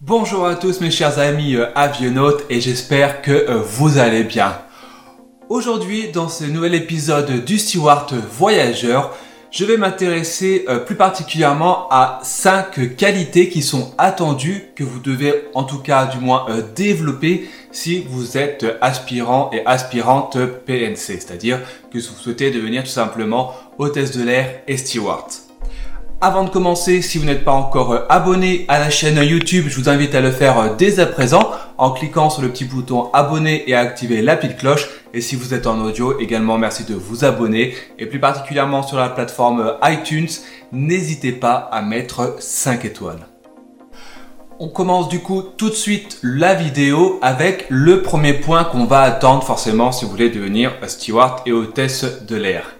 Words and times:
Bonjour 0.00 0.44
à 0.44 0.56
tous 0.56 0.80
mes 0.80 0.90
chers 0.90 1.20
amis 1.20 1.54
euh, 1.54 1.66
avionautes 1.76 2.44
et 2.50 2.60
j'espère 2.60 3.22
que 3.22 3.30
euh, 3.30 3.62
vous 3.62 3.96
allez 3.96 4.24
bien. 4.24 4.58
Aujourd'hui 5.48 6.10
dans 6.10 6.28
ce 6.28 6.44
nouvel 6.44 6.74
épisode 6.74 7.44
du 7.44 7.58
Steward 7.58 8.12
Voyageur, 8.12 9.16
je 9.52 9.64
vais 9.64 9.76
m'intéresser 9.76 10.64
euh, 10.68 10.80
plus 10.80 10.96
particulièrement 10.96 11.86
à 11.90 12.18
5 12.24 12.96
qualités 12.96 13.48
qui 13.48 13.62
sont 13.62 13.94
attendues 13.96 14.72
que 14.74 14.82
vous 14.82 14.98
devez 14.98 15.44
en 15.54 15.62
tout 15.62 15.78
cas 15.78 16.06
du 16.06 16.18
moins 16.18 16.46
développer 16.74 17.48
si 17.70 18.02
vous 18.02 18.36
êtes 18.36 18.66
aspirant 18.80 19.48
et 19.52 19.64
aspirante 19.64 20.36
PNC, 20.66 20.96
c'est-à-dire 20.96 21.60
que 21.92 21.98
vous 21.98 22.18
souhaitez 22.18 22.50
devenir 22.50 22.82
tout 22.82 22.90
simplement 22.90 23.54
hôtesse 23.78 24.10
de 24.10 24.24
l'air 24.24 24.62
et 24.66 24.76
steward. 24.76 25.43
Avant 26.26 26.42
de 26.44 26.48
commencer, 26.48 27.02
si 27.02 27.18
vous 27.18 27.26
n'êtes 27.26 27.44
pas 27.44 27.52
encore 27.52 27.92
euh, 27.92 28.06
abonné 28.08 28.64
à 28.68 28.78
la 28.78 28.88
chaîne 28.88 29.22
YouTube, 29.22 29.66
je 29.68 29.78
vous 29.78 29.90
invite 29.90 30.14
à 30.14 30.22
le 30.22 30.30
faire 30.30 30.58
euh, 30.58 30.68
dès 30.74 30.98
à 30.98 31.04
présent 31.04 31.50
en 31.76 31.90
cliquant 31.90 32.30
sur 32.30 32.40
le 32.40 32.48
petit 32.48 32.64
bouton 32.64 33.10
abonner 33.12 33.68
et 33.68 33.74
à 33.74 33.80
activer 33.80 34.22
la 34.22 34.34
petite 34.34 34.56
cloche. 34.56 34.88
Et 35.12 35.20
si 35.20 35.36
vous 35.36 35.52
êtes 35.52 35.66
en 35.66 35.78
audio, 35.82 36.18
également 36.18 36.56
merci 36.56 36.84
de 36.84 36.94
vous 36.94 37.26
abonner. 37.26 37.74
Et 37.98 38.06
plus 38.06 38.20
particulièrement 38.20 38.82
sur 38.82 38.96
la 38.96 39.10
plateforme 39.10 39.60
euh, 39.60 39.90
iTunes, 39.90 40.30
n'hésitez 40.72 41.32
pas 41.32 41.68
à 41.70 41.82
mettre 41.82 42.36
5 42.38 42.86
étoiles. 42.86 43.26
On 44.58 44.68
commence 44.68 45.10
du 45.10 45.20
coup 45.20 45.42
tout 45.42 45.68
de 45.68 45.74
suite 45.74 46.20
la 46.22 46.54
vidéo 46.54 47.18
avec 47.20 47.66
le 47.68 48.00
premier 48.00 48.32
point 48.32 48.64
qu'on 48.64 48.86
va 48.86 49.02
attendre 49.02 49.42
forcément 49.44 49.92
si 49.92 50.06
vous 50.06 50.12
voulez 50.12 50.30
devenir 50.30 50.72
steward 50.86 51.40
et 51.44 51.52
hôtesse 51.52 52.24
de 52.26 52.36
l'air. 52.36 52.76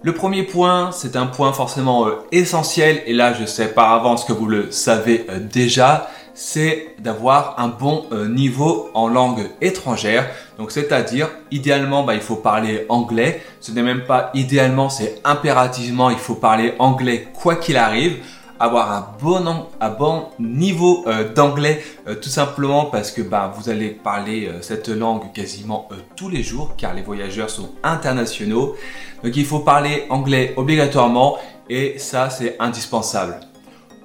Le 0.00 0.14
premier 0.14 0.44
point, 0.44 0.92
c'est 0.92 1.16
un 1.16 1.26
point 1.26 1.52
forcément 1.52 2.06
euh, 2.06 2.12
essentiel, 2.30 3.02
et 3.06 3.12
là 3.12 3.32
je 3.34 3.44
sais 3.44 3.66
par 3.66 3.92
avance 3.92 4.24
que 4.24 4.32
vous 4.32 4.46
le 4.46 4.70
savez 4.70 5.26
euh, 5.28 5.40
déjà, 5.40 6.08
c'est 6.34 6.94
d'avoir 7.00 7.56
un 7.58 7.66
bon 7.66 8.04
euh, 8.12 8.28
niveau 8.28 8.90
en 8.94 9.08
langue 9.08 9.50
étrangère. 9.60 10.30
Donc 10.56 10.70
c'est-à-dire, 10.70 11.28
idéalement, 11.50 12.04
bah, 12.04 12.14
il 12.14 12.20
faut 12.20 12.36
parler 12.36 12.86
anglais. 12.88 13.42
Ce 13.60 13.72
n'est 13.72 13.82
même 13.82 14.04
pas 14.04 14.30
idéalement, 14.34 14.88
c'est 14.88 15.20
impérativement, 15.24 16.10
il 16.10 16.18
faut 16.18 16.36
parler 16.36 16.74
anglais 16.78 17.26
quoi 17.34 17.56
qu'il 17.56 17.76
arrive 17.76 18.18
avoir 18.60 18.92
un 18.92 19.06
bon, 19.20 19.66
un 19.80 19.90
bon 19.90 20.24
niveau 20.38 21.04
euh, 21.06 21.32
d'anglais 21.32 21.82
euh, 22.06 22.14
tout 22.14 22.28
simplement 22.28 22.86
parce 22.86 23.10
que 23.10 23.22
bah, 23.22 23.52
vous 23.56 23.70
allez 23.70 23.90
parler 23.90 24.48
euh, 24.48 24.62
cette 24.62 24.88
langue 24.88 25.32
quasiment 25.32 25.88
tous 26.16 26.28
les 26.28 26.42
jours 26.42 26.74
car 26.76 26.94
les 26.94 27.02
voyageurs 27.02 27.50
sont 27.50 27.70
internationaux. 27.82 28.74
Donc 29.22 29.36
il 29.36 29.44
faut 29.44 29.60
parler 29.60 30.06
anglais 30.10 30.54
obligatoirement 30.56 31.38
et 31.68 31.98
ça 31.98 32.30
c'est 32.30 32.56
indispensable. 32.58 33.40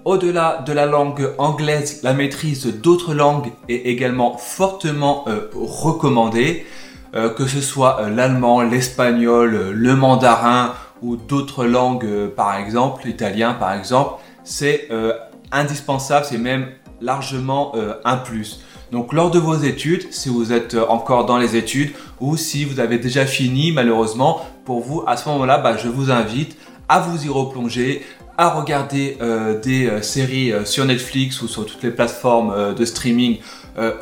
Au-delà 0.05 0.63
de 0.65 0.73
la 0.73 0.85
langue 0.85 1.33
anglaise, 1.37 2.01
la 2.03 2.13
maîtrise 2.13 2.65
d'autres 2.65 3.13
langues 3.13 3.51
est 3.69 3.87
également 3.87 4.37
fortement 4.37 5.23
recommandée, 5.55 6.65
que 7.13 7.47
ce 7.47 7.61
soit 7.61 8.09
l'allemand, 8.09 8.63
l'espagnol, 8.63 9.71
le 9.71 9.95
mandarin 9.95 10.73
ou 11.01 11.15
d'autres 11.15 11.63
langues 11.63 12.27
par 12.35 12.57
exemple, 12.57 13.03
l'italien 13.05 13.53
par 13.53 13.75
exemple 13.75 14.15
c'est 14.43 14.87
euh, 14.91 15.13
indispensable, 15.51 16.25
c'est 16.29 16.37
même 16.37 16.67
largement 17.01 17.73
euh, 17.75 17.95
un 18.05 18.17
plus. 18.17 18.61
Donc 18.91 19.13
lors 19.13 19.31
de 19.31 19.39
vos 19.39 19.55
études, 19.55 20.11
si 20.11 20.29
vous 20.29 20.53
êtes 20.53 20.75
euh, 20.75 20.85
encore 20.87 21.25
dans 21.25 21.37
les 21.37 21.55
études 21.55 21.91
ou 22.19 22.37
si 22.37 22.65
vous 22.65 22.79
avez 22.79 22.99
déjà 22.99 23.25
fini 23.25 23.71
malheureusement, 23.71 24.41
pour 24.65 24.81
vous 24.81 25.03
à 25.07 25.17
ce 25.17 25.27
moment-là, 25.29 25.57
bah, 25.57 25.77
je 25.77 25.87
vous 25.87 26.11
invite 26.11 26.57
à 26.89 26.99
vous 26.99 27.25
y 27.25 27.29
replonger, 27.29 28.03
à 28.37 28.49
regarder 28.49 29.17
des 29.63 30.01
séries 30.01 30.51
sur 30.65 30.85
Netflix 30.85 31.41
ou 31.43 31.47
sur 31.47 31.65
toutes 31.67 31.83
les 31.83 31.91
plateformes 31.91 32.73
de 32.73 32.83
streaming 32.85 33.37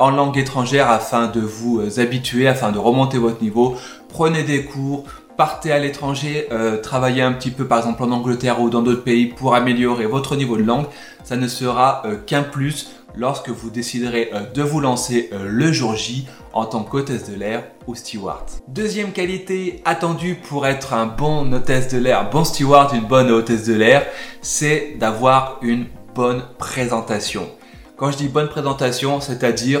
en 0.00 0.10
langue 0.10 0.38
étrangère 0.38 0.90
afin 0.90 1.26
de 1.28 1.40
vous 1.40 1.82
habituer, 2.00 2.48
afin 2.48 2.72
de 2.72 2.78
remonter 2.78 3.18
votre 3.18 3.42
niveau. 3.42 3.76
Prenez 4.08 4.42
des 4.42 4.64
cours, 4.64 5.04
partez 5.42 5.72
à 5.72 5.80
l'étranger, 5.80 6.46
euh, 6.52 6.76
travaillez 6.80 7.20
un 7.20 7.32
petit 7.32 7.50
peu 7.50 7.66
par 7.66 7.78
exemple 7.78 8.04
en 8.04 8.12
Angleterre 8.12 8.60
ou 8.60 8.70
dans 8.70 8.80
d'autres 8.80 9.02
pays 9.02 9.26
pour 9.26 9.56
améliorer 9.56 10.06
votre 10.06 10.36
niveau 10.36 10.56
de 10.56 10.62
langue, 10.62 10.86
ça 11.24 11.34
ne 11.34 11.48
sera 11.48 12.02
euh, 12.04 12.14
qu'un 12.14 12.44
plus 12.44 12.92
lorsque 13.16 13.48
vous 13.48 13.68
déciderez 13.68 14.30
euh, 14.32 14.42
de 14.54 14.62
vous 14.62 14.78
lancer 14.78 15.30
le 15.32 15.72
jour 15.72 15.96
J 15.96 16.28
en 16.52 16.64
tant 16.64 16.84
qu'hôtesse 16.84 17.28
de 17.28 17.34
l'air 17.34 17.64
ou 17.88 17.96
steward. 17.96 18.44
Deuxième 18.68 19.10
qualité 19.10 19.82
attendue 19.84 20.36
pour 20.36 20.64
être 20.64 20.94
un 20.94 21.06
bon 21.06 21.52
hôtesse 21.52 21.88
de 21.88 21.98
l'air, 21.98 22.30
bon 22.30 22.44
steward, 22.44 22.94
une 22.94 23.08
bonne 23.08 23.32
hôtesse 23.32 23.64
de 23.66 23.74
l'air, 23.74 24.06
c'est 24.42 24.94
d'avoir 25.00 25.58
une 25.60 25.86
bonne 26.14 26.44
présentation. 26.56 27.48
Quand 27.96 28.12
je 28.12 28.16
dis 28.16 28.28
bonne 28.28 28.48
présentation, 28.48 29.20
c'est-à-dire 29.20 29.80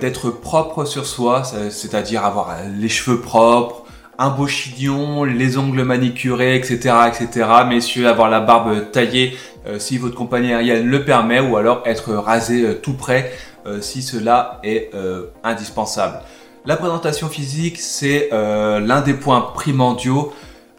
d'être 0.00 0.30
propre 0.30 0.86
sur 0.86 1.04
soi, 1.04 1.42
c'est-à-dire 1.44 2.24
avoir 2.24 2.56
les 2.78 2.88
cheveux 2.88 3.20
propres, 3.20 3.85
un 4.18 4.30
beau 4.30 4.46
chignon, 4.46 5.24
les 5.24 5.58
ongles 5.58 5.82
manicurés, 5.82 6.56
etc., 6.56 6.94
etc. 7.08 7.48
Messieurs, 7.68 8.08
avoir 8.08 8.30
la 8.30 8.40
barbe 8.40 8.90
taillée 8.90 9.36
euh, 9.66 9.78
si 9.78 9.98
votre 9.98 10.14
compagnie 10.14 10.52
aérienne 10.52 10.86
le 10.86 11.04
permet, 11.04 11.40
ou 11.40 11.56
alors 11.56 11.82
être 11.86 12.14
rasé 12.14 12.62
euh, 12.62 12.74
tout 12.74 12.94
près 12.94 13.32
euh, 13.66 13.80
si 13.80 14.02
cela 14.02 14.60
est 14.62 14.90
indispensable. 15.42 16.20
La 16.64 16.76
présentation 16.76 17.28
physique, 17.28 17.78
c'est 17.78 18.30
l'un 18.32 19.00
des 19.00 19.14
points 19.14 19.40
primordiaux. 19.40 20.32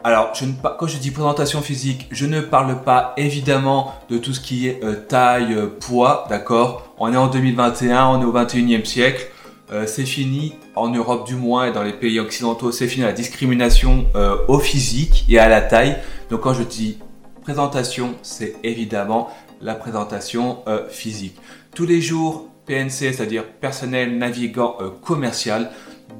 Alors, 0.04 0.34
je 0.34 0.44
ne, 0.44 0.52
quand 0.78 0.86
je 0.86 0.98
dis 0.98 1.10
présentation 1.10 1.62
physique, 1.62 2.08
je 2.10 2.26
ne 2.26 2.40
parle 2.40 2.82
pas 2.82 3.14
évidemment 3.16 3.94
de 4.10 4.18
tout 4.18 4.34
ce 4.34 4.40
qui 4.40 4.68
est 4.68 4.80
taille, 5.08 5.56
poids, 5.80 6.26
d'accord? 6.28 6.94
On 6.98 7.10
est 7.12 7.16
en 7.16 7.28
2021, 7.28 8.06
on 8.06 8.20
est 8.20 8.24
au 8.26 8.32
21e 8.32 8.84
siècle. 8.84 9.28
Euh, 9.70 9.86
c'est 9.86 10.06
fini, 10.06 10.54
en 10.74 10.88
Europe 10.88 11.26
du 11.26 11.34
moins 11.34 11.66
et 11.66 11.72
dans 11.72 11.82
les 11.82 11.92
pays 11.92 12.18
occidentaux, 12.20 12.72
c'est 12.72 12.88
fini 12.88 13.04
la 13.04 13.12
discrimination 13.12 14.06
euh, 14.14 14.36
au 14.48 14.58
physique 14.58 15.26
et 15.28 15.38
à 15.38 15.48
la 15.48 15.60
taille. 15.60 15.96
Donc 16.30 16.40
quand 16.40 16.54
je 16.54 16.62
dis 16.62 16.98
présentation, 17.42 18.14
c'est 18.22 18.56
évidemment 18.64 19.28
la 19.60 19.74
présentation 19.74 20.60
euh, 20.68 20.88
physique. 20.88 21.36
Tous 21.74 21.84
les 21.84 22.00
jours, 22.00 22.48
PNC, 22.66 23.12
c'est-à-dire 23.12 23.44
personnel 23.44 24.16
navigant 24.16 24.76
commercial. 25.02 25.70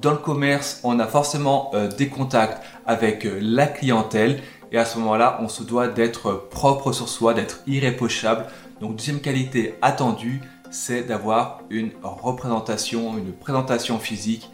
Dans 0.00 0.12
le 0.12 0.18
commerce, 0.18 0.80
on 0.82 0.98
a 0.98 1.06
forcément 1.06 1.72
des 1.98 2.08
contacts 2.08 2.62
avec 2.86 3.26
la 3.40 3.66
clientèle 3.66 4.40
et 4.72 4.78
à 4.78 4.86
ce 4.86 4.98
moment-là, 4.98 5.38
on 5.42 5.48
se 5.48 5.62
doit 5.62 5.88
d'être 5.88 6.48
propre 6.50 6.92
sur 6.92 7.08
soi, 7.08 7.34
d'être 7.34 7.60
irréprochable. 7.66 8.46
Donc 8.80 8.96
deuxième 8.96 9.20
qualité 9.20 9.74
attendue, 9.82 10.40
c'est 10.70 11.02
d'avoir 11.02 11.62
une 11.70 11.90
représentation, 12.02 13.16
une 13.18 13.32
présentation 13.32 13.98
physique 13.98 14.50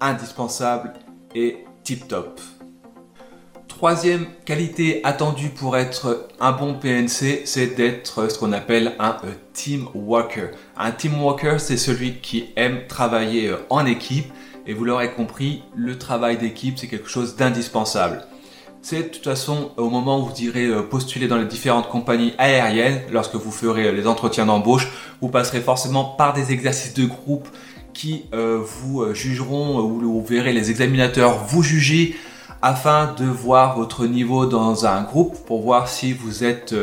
indispensable 0.00 0.92
et 1.34 1.64
tip-top. 1.82 2.40
Troisième 3.66 4.26
qualité 4.44 5.00
attendue 5.04 5.50
pour 5.50 5.76
être 5.76 6.28
un 6.40 6.50
bon 6.50 6.74
PNC, 6.74 7.42
c'est 7.44 7.76
d'être 7.76 8.28
ce 8.28 8.36
qu'on 8.36 8.52
appelle 8.52 8.96
un 8.98 9.16
euh, 9.24 9.32
team 9.52 9.86
worker. 9.94 10.50
Un 10.76 10.90
team 10.90 11.22
worker, 11.22 11.60
c'est 11.60 11.76
celui 11.76 12.14
qui 12.14 12.46
aime 12.56 12.88
travailler 12.88 13.48
euh, 13.48 13.58
en 13.70 13.86
équipe. 13.86 14.32
Et 14.66 14.74
vous 14.74 14.84
l'aurez 14.84 15.12
compris, 15.12 15.62
le 15.76 15.96
travail 15.96 16.38
d'équipe, 16.38 16.76
c'est 16.76 16.88
quelque 16.88 17.08
chose 17.08 17.36
d'indispensable. 17.36 18.24
C'est 18.90 19.02
de 19.02 19.08
toute 19.08 19.24
façon 19.24 19.72
au 19.76 19.90
moment 19.90 20.18
où 20.18 20.24
vous 20.24 20.40
irez 20.40 20.64
euh, 20.64 20.80
postuler 20.80 21.28
dans 21.28 21.36
les 21.36 21.44
différentes 21.44 21.90
compagnies 21.90 22.32
aériennes, 22.38 23.02
lorsque 23.12 23.34
vous 23.34 23.50
ferez 23.50 23.88
euh, 23.88 23.92
les 23.92 24.06
entretiens 24.06 24.46
d'embauche, 24.46 24.88
vous 25.20 25.28
passerez 25.28 25.60
forcément 25.60 26.06
par 26.06 26.32
des 26.32 26.52
exercices 26.52 26.94
de 26.94 27.04
groupe 27.04 27.46
qui 27.92 28.24
euh, 28.32 28.62
vous 28.62 29.12
jugeront 29.12 29.78
ou 29.80 30.00
vous 30.00 30.24
verrez 30.24 30.54
les 30.54 30.70
examinateurs 30.70 31.44
vous 31.48 31.62
juger 31.62 32.16
afin 32.62 33.12
de 33.12 33.26
voir 33.26 33.76
votre 33.76 34.06
niveau 34.06 34.46
dans 34.46 34.86
un 34.86 35.02
groupe 35.02 35.36
pour 35.44 35.60
voir 35.60 35.86
si 35.86 36.14
vous 36.14 36.42
êtes 36.42 36.74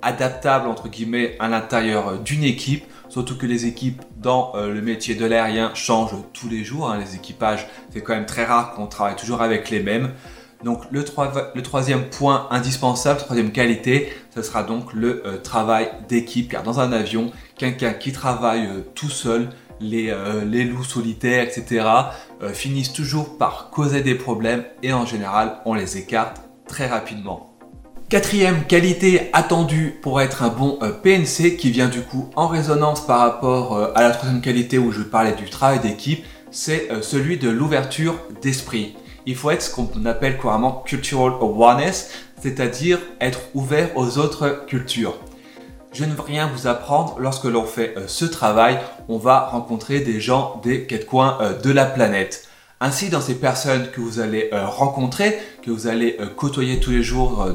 adaptable 0.00 0.66
entre 0.68 0.88
guillemets 0.88 1.36
à 1.38 1.48
l'intérieur 1.48 2.18
d'une 2.18 2.44
équipe. 2.44 2.84
Surtout 3.10 3.36
que 3.36 3.44
les 3.44 3.66
équipes 3.66 4.00
dans 4.16 4.54
le 4.56 4.80
métier 4.80 5.14
de 5.14 5.26
l'aérien 5.26 5.70
changent 5.74 6.16
tous 6.32 6.48
les 6.48 6.64
jours. 6.64 6.90
Hein. 6.90 6.98
Les 6.98 7.14
équipages, 7.14 7.66
c'est 7.90 8.00
quand 8.00 8.14
même 8.14 8.24
très 8.24 8.46
rare 8.46 8.72
qu'on 8.72 8.86
travaille 8.86 9.16
toujours 9.16 9.42
avec 9.42 9.68
les 9.68 9.80
mêmes. 9.80 10.12
Donc 10.64 10.82
le, 10.92 11.04
troisième 11.04 12.04
point 12.04 12.46
indispensable, 12.50 13.18
troisième 13.18 13.50
qualité, 13.50 14.12
ce 14.34 14.42
sera 14.42 14.62
donc 14.62 14.92
le 14.92 15.22
euh, 15.26 15.38
travail 15.38 15.88
d'équipe. 16.08 16.50
Car 16.50 16.62
dans 16.62 16.80
un 16.80 16.92
avion, 16.92 17.32
quelqu'un 17.56 17.92
qui 17.92 18.12
travaille 18.12 18.66
euh, 18.66 18.80
tout 18.94 19.10
seul, 19.10 19.48
les, 19.80 20.10
euh, 20.10 20.44
les, 20.44 20.64
loups 20.64 20.84
solitaires, 20.84 21.42
etc., 21.42 21.84
finissent 22.52 22.92
toujours 22.92 23.38
par 23.38 23.70
causer 23.70 24.00
des 24.00 24.16
problèmes 24.16 24.64
et 24.82 24.92
en 24.92 25.06
général, 25.06 25.58
on 25.64 25.74
les 25.74 25.96
écarte 25.96 26.40
très 26.66 26.88
rapidement. 26.88 27.56
Quatrième 28.08 28.64
qualité 28.64 29.30
attendue 29.32 29.94
pour 30.02 30.20
être 30.20 30.42
un 30.42 30.48
bon 30.48 30.78
PNC 31.04 31.56
qui 31.56 31.70
vient 31.70 31.88
du 31.88 32.02
coup 32.02 32.30
en 32.34 32.48
résonance 32.48 33.06
par 33.06 33.20
rapport 33.20 33.92
à 33.94 34.02
la 34.02 34.10
troisième 34.10 34.40
qualité 34.40 34.76
où 34.78 34.90
je 34.90 35.02
parlais 35.02 35.34
du 35.34 35.48
travail 35.48 35.78
d'équipe, 35.78 36.24
c'est 36.50 36.88
celui 37.00 37.38
de 37.38 37.48
l'ouverture 37.48 38.16
d'esprit 38.42 38.96
il 39.26 39.36
faut 39.36 39.50
être 39.50 39.62
ce 39.62 39.74
qu'on 39.74 40.04
appelle 40.06 40.38
couramment 40.38 40.82
cultural 40.84 41.32
awareness, 41.40 42.10
c'est-à-dire 42.40 42.98
être 43.20 43.40
ouvert 43.54 43.96
aux 43.96 44.18
autres 44.18 44.64
cultures. 44.66 45.14
je 45.92 46.04
ne 46.04 46.12
veux 46.14 46.22
rien 46.22 46.50
vous 46.52 46.66
apprendre. 46.66 47.16
Lorsque 47.18 47.44
l'on 47.44 47.64
fait 47.64 47.94
ce 48.06 48.24
travail, 48.24 48.78
on 49.08 49.18
va 49.18 49.40
rencontrer 49.40 50.00
des 50.00 50.20
gens 50.20 50.60
des 50.62 50.86
quatre 50.86 51.06
coins 51.06 51.38
de 51.62 51.70
la 51.70 51.84
planète. 51.84 52.48
Ainsi, 52.80 53.10
dans 53.10 53.20
ces 53.20 53.36
personnes 53.36 53.90
que 53.92 54.00
vous 54.00 54.18
allez 54.18 54.50
rencontrer, 54.52 55.38
que 55.62 55.70
vous 55.70 55.86
allez 55.86 56.18
côtoyer 56.36 56.80
tous 56.80 56.90
les 56.90 57.02
jours 57.02 57.46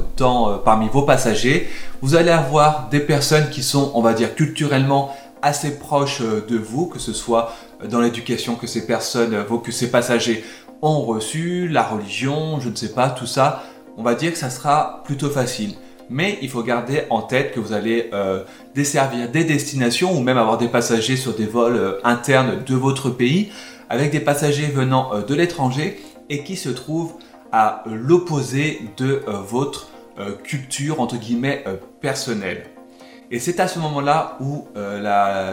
parmi 0.64 0.88
vos 0.88 1.02
passagers, 1.02 1.68
vous 2.00 2.14
allez 2.14 2.30
avoir 2.30 2.88
des 2.88 3.00
personnes 3.00 3.50
qui 3.50 3.62
sont, 3.62 3.90
on 3.94 4.00
va 4.00 4.14
dire, 4.14 4.34
culturellement 4.34 5.14
assez 5.42 5.78
proches 5.78 6.22
de 6.22 6.56
vous, 6.56 6.86
que 6.86 6.98
ce 6.98 7.12
soit 7.12 7.52
dans 7.84 8.00
l'éducation 8.00 8.54
que 8.54 8.66
ces 8.66 8.86
personnes, 8.86 9.44
que 9.62 9.72
ces 9.72 9.90
passagers 9.90 10.44
ont 10.82 11.00
reçu, 11.02 11.68
la 11.68 11.82
religion, 11.82 12.60
je 12.60 12.68
ne 12.68 12.76
sais 12.76 12.92
pas, 12.92 13.10
tout 13.10 13.26
ça, 13.26 13.62
on 13.96 14.02
va 14.02 14.14
dire 14.14 14.32
que 14.32 14.38
ça 14.38 14.50
sera 14.50 15.02
plutôt 15.04 15.28
facile. 15.28 15.74
Mais 16.10 16.38
il 16.40 16.48
faut 16.48 16.62
garder 16.62 17.02
en 17.10 17.20
tête 17.20 17.52
que 17.52 17.60
vous 17.60 17.72
allez 17.72 18.08
euh, 18.14 18.44
desservir 18.74 19.28
des 19.30 19.44
destinations 19.44 20.16
ou 20.16 20.20
même 20.20 20.38
avoir 20.38 20.56
des 20.56 20.68
passagers 20.68 21.16
sur 21.16 21.34
des 21.34 21.44
vols 21.44 21.76
euh, 21.76 22.00
internes 22.04 22.62
de 22.64 22.74
votre 22.74 23.10
pays 23.10 23.50
avec 23.90 24.10
des 24.10 24.20
passagers 24.20 24.66
venant 24.66 25.12
euh, 25.12 25.22
de 25.22 25.34
l'étranger 25.34 26.00
et 26.30 26.44
qui 26.44 26.56
se 26.56 26.70
trouvent 26.70 27.14
à 27.52 27.82
l'opposé 27.86 28.82
de 28.98 29.22
votre 29.48 29.88
culture 30.44 31.00
entre 31.00 31.16
guillemets 31.16 31.64
personnelle. 32.02 32.64
Et 33.30 33.38
c'est 33.38 33.58
à 33.60 33.66
ce 33.68 33.78
moment-là 33.78 34.36
où 34.40 34.66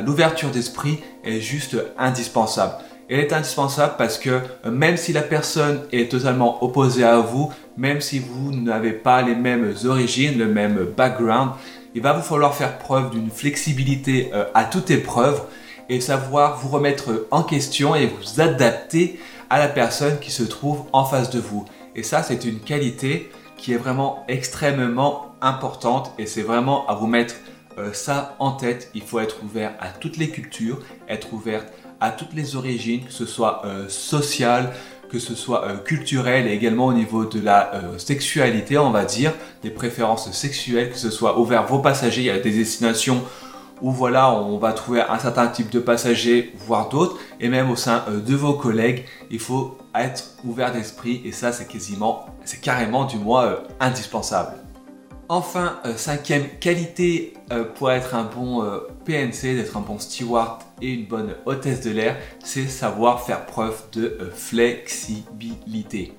l'ouverture 0.06 0.50
d'esprit 0.50 1.00
est 1.24 1.40
juste 1.40 1.78
indispensable. 1.98 2.74
Elle 3.08 3.20
est 3.20 3.34
indispensable 3.34 3.94
parce 3.98 4.18
que 4.18 4.30
euh, 4.30 4.72
même 4.72 4.98
si 4.98 5.14
la 5.14 5.22
personne 5.22 5.82
est 5.92 6.12
totalement 6.12 6.64
opposée 6.64 7.04
à 7.04 7.20
vous, 7.20 7.52
même 7.78 8.02
si 8.02 8.20
vous 8.20 8.52
n'avez 8.52 8.94
pas 8.94 9.22
les 9.22 9.36
mêmes 9.36 9.76
origines, 9.86 10.40
le 10.40 10.48
même 10.48 10.88
background, 10.98 11.52
il 11.94 12.02
va 12.02 12.14
vous 12.14 12.24
falloir 12.24 12.56
faire 12.56 12.78
preuve 12.78 13.12
d'une 13.12 13.30
flexibilité 13.30 14.32
euh, 14.34 14.46
à 14.54 14.66
toute 14.66 14.90
épreuve 14.90 15.42
et 15.88 16.02
savoir 16.02 16.58
vous 16.58 16.70
remettre 16.70 17.28
en 17.30 17.44
question 17.44 17.96
et 17.96 18.08
vous 18.08 18.42
adapter 18.42 19.20
à 19.52 19.60
la 19.60 19.68
personne 19.68 20.20
qui 20.20 20.32
se 20.32 20.44
trouve 20.44 20.86
en 20.92 21.06
face 21.06 21.30
de 21.30 21.40
vous. 21.40 21.66
Et 21.96 22.02
ça, 22.02 22.24
c'est 22.24 22.44
une 22.44 22.60
qualité 22.60 23.30
qui 23.56 23.74
est 23.74 23.78
vraiment 23.78 24.26
extrêmement 24.28 25.36
importante 25.42 26.12
et 26.18 26.26
c'est 26.26 26.42
vraiment 26.42 26.88
à 26.88 26.96
vous 26.96 27.08
mettre 27.08 27.36
euh, 27.78 27.94
ça 27.94 28.36
en 28.40 28.52
tête. 28.52 28.90
Il 28.96 29.04
faut 29.04 29.20
être 29.20 29.44
ouvert 29.44 29.74
à 29.80 29.90
toutes 29.90 30.18
les 30.18 30.30
cultures, 30.30 30.80
être 31.08 31.34
ouvert 31.34 31.64
toutes 32.12 32.34
les 32.34 32.56
origines, 32.56 33.04
que 33.06 33.14
ce 33.14 33.26
soit 33.26 33.62
euh, 33.66 33.88
social, 33.90 34.72
que 35.10 35.20
ce 35.20 35.36
soit 35.36 35.66
euh, 35.66 35.78
culturel 35.78 36.48
et 36.48 36.52
également 36.52 36.88
au 36.88 36.94
niveau 36.94 37.26
de 37.26 37.40
la 37.40 37.74
euh, 37.74 37.98
sexualité, 37.98 38.78
on 38.78 38.92
va 38.92 39.06
dire, 39.06 39.34
des 39.64 39.70
préférences 39.70 40.32
sexuelles, 40.32 40.92
que 40.92 40.98
ce 40.98 41.10
soit 41.10 41.40
ouvert 41.40 41.66
vos 41.66 41.80
passagers, 41.80 42.22
il 42.22 42.28
y 42.28 42.30
a 42.30 42.40
des 42.40 42.52
destinations 42.52 43.24
où 43.82 43.92
voilà, 43.92 44.32
on 44.32 44.58
va 44.58 44.72
trouver 44.72 45.02
un 45.02 45.20
certain 45.20 45.48
type 45.48 45.70
de 45.70 45.80
passagers, 45.80 46.54
voire 46.66 46.88
d'autres, 46.88 47.18
et 47.42 47.50
même 47.50 47.70
au 47.70 47.76
sein 47.76 48.06
de 48.10 48.36
vos 48.36 48.54
collègues, 48.54 49.04
il 49.30 49.40
faut 49.40 49.78
être 49.94 50.36
ouvert 50.46 50.72
d'esprit 50.72 51.22
et 51.26 51.34
ça 51.34 51.52
c'est 51.52 51.68
quasiment, 51.68 52.26
c'est 52.46 52.62
carrément 52.62 53.04
du 53.04 53.18
moins 53.18 53.58
indispensable. 53.82 54.54
Enfin, 55.28 55.80
euh, 55.86 55.98
cinquième 55.98 56.48
qualité 56.60 57.34
euh, 57.52 57.64
pour 57.64 57.92
être 57.92 58.14
un 58.14 58.26
bon 58.26 58.62
euh, 58.62 58.82
PNC, 59.06 59.56
d'être 59.56 59.76
un 59.76 59.82
bon 59.82 59.98
steward 59.98 60.62
et 60.84 60.94
une 60.94 61.08
bonne 61.08 61.34
hôtesse 61.48 61.82
de 61.82 61.90
l'air, 61.90 62.18
c'est 62.44 62.68
savoir 62.68 63.26
faire 63.26 63.48
preuve 63.48 63.82
de 63.94 64.20
flexibilité. 64.36 66.14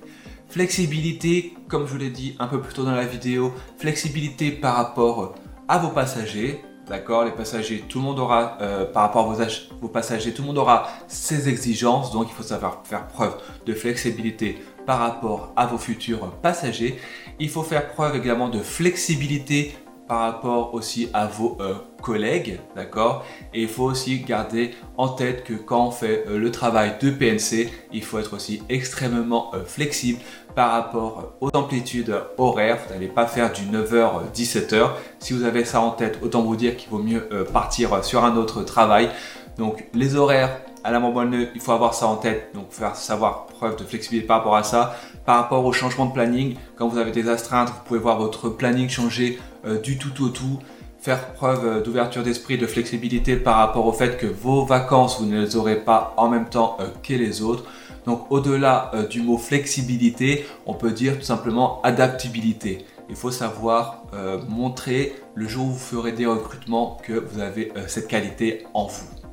Flexibilité, 0.48 1.54
comme 1.68 1.86
je 1.86 1.92
vous 1.92 1.98
l'ai 1.98 2.10
dit 2.10 2.34
un 2.40 2.48
peu 2.48 2.60
plus 2.60 2.74
tôt 2.74 2.82
dans 2.82 2.96
la 2.96 3.04
vidéo, 3.04 3.52
flexibilité 3.78 4.50
par 4.50 4.74
rapport 4.74 5.36
à 5.68 5.78
vos 5.78 5.90
passagers, 5.90 6.60
D'accord 6.88 7.24
Les 7.24 7.32
passagers, 7.32 7.82
tout 7.88 7.98
le 7.98 8.04
monde 8.04 8.20
aura, 8.20 8.58
par 8.92 9.02
rapport 9.02 9.28
à 9.28 9.34
vos, 9.34 9.42
vos, 9.80 9.88
passagers, 9.88 10.32
tout 10.32 10.42
le 10.42 10.46
monde 10.46 10.58
aura 10.58 10.86
ses 11.08 11.48
exigences, 11.48 12.12
donc 12.12 12.28
il 12.30 12.32
faut 12.32 12.44
savoir 12.44 12.82
faire 12.84 13.08
preuve 13.08 13.34
de 13.66 13.74
flexibilité 13.74 14.62
par 14.86 15.00
rapport 15.00 15.52
à 15.56 15.66
vos 15.66 15.78
futurs 15.78 16.30
passagers. 16.42 16.98
Il 17.38 17.50
faut 17.50 17.62
faire 17.62 17.88
preuve 17.90 18.16
également 18.16 18.48
de 18.48 18.60
flexibilité 18.60 19.74
par 20.06 20.20
rapport 20.20 20.74
aussi 20.74 21.08
à 21.12 21.26
vos 21.26 21.56
euh, 21.60 21.74
collègues, 22.00 22.60
d'accord? 22.76 23.24
Et 23.52 23.62
il 23.62 23.68
faut 23.68 23.84
aussi 23.84 24.20
garder 24.20 24.72
en 24.96 25.08
tête 25.08 25.44
que 25.44 25.54
quand 25.54 25.88
on 25.88 25.90
fait 25.90 26.24
euh, 26.28 26.38
le 26.38 26.50
travail 26.50 26.94
de 27.00 27.10
PNC, 27.10 27.68
il 27.92 28.04
faut 28.04 28.18
être 28.18 28.34
aussi 28.34 28.62
extrêmement 28.68 29.52
euh, 29.54 29.64
flexible 29.64 30.20
par 30.54 30.70
rapport 30.70 31.34
aux 31.40 31.50
amplitudes 31.54 32.14
horaires. 32.38 32.78
Vous 32.86 32.94
n'allez 32.94 33.08
pas 33.08 33.26
faire 33.26 33.52
du 33.52 33.62
9h, 33.62 34.30
17h. 34.34 34.90
Si 35.18 35.32
vous 35.32 35.44
avez 35.44 35.64
ça 35.64 35.80
en 35.80 35.90
tête, 35.90 36.20
autant 36.22 36.42
vous 36.42 36.56
dire 36.56 36.76
qu'il 36.76 36.88
vaut 36.88 37.02
mieux 37.02 37.28
partir 37.52 38.02
sur 38.02 38.24
un 38.24 38.36
autre 38.36 38.62
travail. 38.62 39.10
Donc 39.58 39.84
les 39.94 40.16
horaires 40.16 40.60
à 40.86 40.92
la 40.92 41.00
bonne 41.00 41.48
il 41.52 41.60
faut 41.60 41.72
avoir 41.72 41.94
ça 41.94 42.06
en 42.06 42.14
tête, 42.14 42.50
donc 42.54 42.70
faire 42.70 42.94
savoir 42.94 43.46
preuve 43.46 43.76
de 43.76 43.82
flexibilité 43.82 44.26
par 44.26 44.38
rapport 44.38 44.56
à 44.56 44.62
ça. 44.62 44.96
Par 45.24 45.36
rapport 45.36 45.64
au 45.64 45.72
changement 45.72 46.06
de 46.06 46.12
planning, 46.12 46.54
quand 46.76 46.86
vous 46.86 46.98
avez 46.98 47.10
des 47.10 47.28
astreintes, 47.28 47.70
vous 47.70 47.84
pouvez 47.84 47.98
voir 47.98 48.18
votre 48.18 48.48
planning 48.48 48.88
changer 48.88 49.40
euh, 49.66 49.80
du 49.80 49.98
tout 49.98 50.22
au 50.22 50.28
tout. 50.28 50.60
Faire 51.00 51.32
preuve 51.32 51.66
euh, 51.66 51.82
d'ouverture 51.82 52.22
d'esprit, 52.22 52.56
de 52.56 52.68
flexibilité 52.68 53.34
par 53.34 53.56
rapport 53.56 53.84
au 53.86 53.92
fait 53.92 54.16
que 54.16 54.26
vos 54.26 54.64
vacances, 54.64 55.20
vous 55.20 55.26
ne 55.26 55.40
les 55.40 55.56
aurez 55.56 55.76
pas 55.76 56.14
en 56.16 56.28
même 56.28 56.48
temps 56.48 56.76
euh, 56.78 56.86
que 57.02 57.14
les 57.14 57.42
autres. 57.42 57.64
Donc 58.06 58.30
au-delà 58.30 58.92
du 59.10 59.20
mot 59.20 59.36
flexibilité, 59.36 60.46
on 60.64 60.74
peut 60.74 60.92
dire 60.92 61.18
tout 61.18 61.24
simplement 61.24 61.80
adaptabilité. 61.82 62.86
Il 63.10 63.16
faut 63.16 63.32
savoir 63.32 64.04
montrer 64.48 65.16
le 65.34 65.48
jour 65.48 65.66
où 65.66 65.70
vous 65.70 65.76
ferez 65.76 66.12
des 66.12 66.26
recrutements 66.26 66.98
que 67.02 67.14
vous 67.14 67.40
avez 67.40 67.72
cette 67.88 68.06
qualité 68.06 68.64
en 68.74 68.86
vous. 68.86 69.25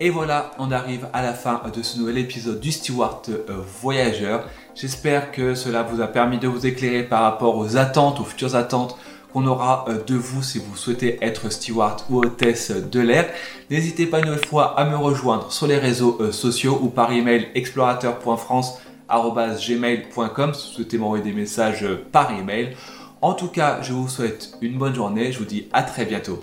Et 0.00 0.10
voilà, 0.10 0.52
on 0.60 0.70
arrive 0.70 1.08
à 1.12 1.22
la 1.22 1.32
fin 1.32 1.60
de 1.74 1.82
ce 1.82 1.98
nouvel 1.98 2.18
épisode 2.18 2.60
du 2.60 2.70
Steward 2.70 3.22
euh, 3.28 3.56
Voyageur. 3.82 4.44
J'espère 4.76 5.32
que 5.32 5.56
cela 5.56 5.82
vous 5.82 6.00
a 6.00 6.06
permis 6.06 6.38
de 6.38 6.46
vous 6.46 6.66
éclairer 6.66 7.02
par 7.02 7.22
rapport 7.22 7.56
aux 7.56 7.76
attentes, 7.76 8.20
aux 8.20 8.24
futures 8.24 8.54
attentes 8.54 8.96
qu'on 9.32 9.44
aura 9.48 9.86
euh, 9.88 10.04
de 10.04 10.14
vous 10.14 10.44
si 10.44 10.60
vous 10.60 10.76
souhaitez 10.76 11.18
être 11.20 11.50
steward 11.50 12.02
ou 12.10 12.18
hôtesse 12.18 12.70
de 12.70 13.00
l'air. 13.00 13.28
N'hésitez 13.70 14.06
pas 14.06 14.20
une 14.20 14.26
nouvelle 14.26 14.46
fois 14.46 14.78
à 14.78 14.84
me 14.84 14.96
rejoindre 14.96 15.50
sur 15.50 15.66
les 15.66 15.78
réseaux 15.78 16.16
euh, 16.20 16.30
sociaux 16.30 16.78
ou 16.80 16.90
par 16.90 17.12
email 17.12 17.48
explorateur.france.gmail.com 17.56 20.54
si 20.54 20.68
vous 20.68 20.74
souhaitez 20.74 20.98
m'envoyer 20.98 21.24
des 21.24 21.32
messages 21.32 21.84
par 22.12 22.30
email. 22.38 22.76
En 23.20 23.32
tout 23.32 23.48
cas, 23.48 23.82
je 23.82 23.92
vous 23.92 24.06
souhaite 24.06 24.52
une 24.60 24.78
bonne 24.78 24.94
journée. 24.94 25.32
Je 25.32 25.40
vous 25.40 25.44
dis 25.44 25.66
à 25.72 25.82
très 25.82 26.04
bientôt. 26.04 26.38